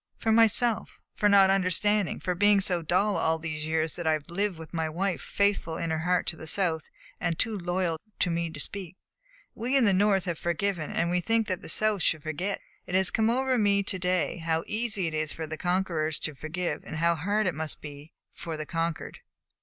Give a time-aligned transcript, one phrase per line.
[0.17, 4.31] "For myself; for not understanding for being so dull all these years that I have
[4.31, 6.81] lived with a wife faithful in her heart to the South
[7.19, 8.95] and too loyal to me to speak.
[9.53, 12.61] We in the North have forgiven, and we think that the South should forget.
[12.87, 16.33] It has come over me to day how easy it is for the conquerors to
[16.33, 19.19] forgive and how hard that must be for the conquered."